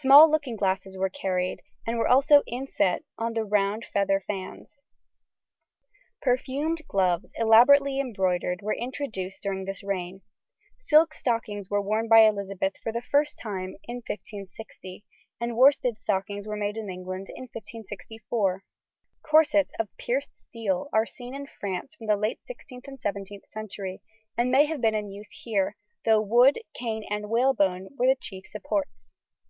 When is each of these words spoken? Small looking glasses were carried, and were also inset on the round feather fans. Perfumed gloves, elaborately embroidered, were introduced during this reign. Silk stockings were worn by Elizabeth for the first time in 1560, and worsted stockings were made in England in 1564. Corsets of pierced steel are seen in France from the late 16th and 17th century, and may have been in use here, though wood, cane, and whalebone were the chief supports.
Small 0.00 0.30
looking 0.30 0.56
glasses 0.56 0.96
were 0.96 1.10
carried, 1.10 1.60
and 1.86 1.98
were 1.98 2.08
also 2.08 2.42
inset 2.46 3.02
on 3.18 3.34
the 3.34 3.44
round 3.44 3.84
feather 3.84 4.24
fans. 4.26 4.80
Perfumed 6.22 6.80
gloves, 6.88 7.34
elaborately 7.36 8.00
embroidered, 8.00 8.62
were 8.62 8.72
introduced 8.72 9.42
during 9.42 9.66
this 9.66 9.84
reign. 9.84 10.22
Silk 10.78 11.12
stockings 11.12 11.68
were 11.68 11.82
worn 11.82 12.08
by 12.08 12.20
Elizabeth 12.20 12.78
for 12.82 12.92
the 12.92 13.02
first 13.02 13.38
time 13.38 13.76
in 13.84 13.96
1560, 13.96 15.04
and 15.38 15.54
worsted 15.54 15.98
stockings 15.98 16.46
were 16.46 16.56
made 16.56 16.78
in 16.78 16.88
England 16.88 17.26
in 17.28 17.42
1564. 17.42 18.64
Corsets 19.22 19.74
of 19.78 19.94
pierced 19.98 20.34
steel 20.34 20.88
are 20.94 21.04
seen 21.04 21.34
in 21.34 21.46
France 21.46 21.94
from 21.94 22.06
the 22.06 22.16
late 22.16 22.40
16th 22.40 22.88
and 22.88 22.98
17th 22.98 23.44
century, 23.46 24.00
and 24.34 24.50
may 24.50 24.64
have 24.64 24.80
been 24.80 24.94
in 24.94 25.10
use 25.10 25.42
here, 25.42 25.76
though 26.06 26.22
wood, 26.22 26.58
cane, 26.72 27.04
and 27.10 27.28
whalebone 27.28 27.90
were 27.98 28.06
the 28.06 28.16
chief 28.18 28.46
supports. 28.46 29.12